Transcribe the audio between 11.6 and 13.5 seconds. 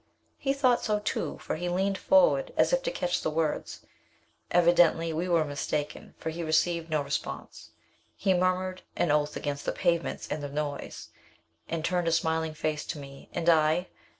and turned a smiling face to me and